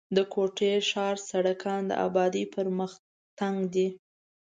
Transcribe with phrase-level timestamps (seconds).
[0.15, 2.91] د کوټي ښار سړکان د آبادۍ پر مخ
[3.39, 3.87] تنګ دي.